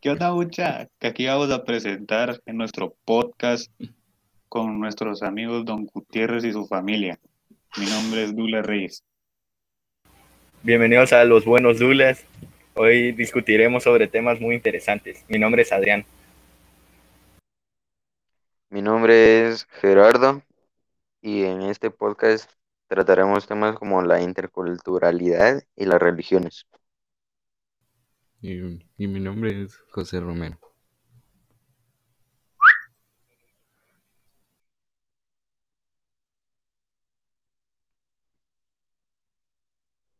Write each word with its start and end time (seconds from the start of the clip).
¿Qué 0.00 0.10
onda, 0.10 0.32
mucha? 0.32 0.88
Que 0.98 1.08
aquí 1.08 1.26
vamos 1.26 1.50
a 1.50 1.64
presentar 1.64 2.40
en 2.46 2.56
nuestro 2.56 2.94
podcast 3.04 3.70
con 4.48 4.80
nuestros 4.80 5.22
amigos 5.22 5.66
Don 5.66 5.84
Gutiérrez 5.86 6.44
y 6.44 6.52
su 6.52 6.66
familia. 6.66 7.18
Mi 7.76 7.84
nombre 7.86 8.24
es 8.24 8.34
Dula 8.34 8.62
Reyes. 8.62 9.04
Bienvenidos 10.62 11.12
a 11.12 11.24
Los 11.24 11.44
Buenos 11.44 11.78
Dulas. 11.78 12.24
Hoy 12.74 13.12
discutiremos 13.12 13.82
sobre 13.82 14.08
temas 14.08 14.40
muy 14.40 14.54
interesantes. 14.54 15.22
Mi 15.28 15.38
nombre 15.38 15.60
es 15.62 15.72
Adrián. 15.72 16.06
Mi 18.70 18.80
nombre 18.80 19.48
es 19.48 19.66
Gerardo 19.66 20.42
y 21.20 21.42
en 21.42 21.60
este 21.62 21.90
podcast 21.90 22.50
trataremos 22.86 23.46
temas 23.46 23.76
como 23.76 24.00
la 24.00 24.22
interculturalidad 24.22 25.62
y 25.76 25.84
las 25.84 26.00
religiones. 26.00 26.66
Y, 28.42 29.06
mi 29.06 29.20
nombre 29.20 29.62
es 29.62 29.78
José 29.92 30.18
Romero. 30.18 30.58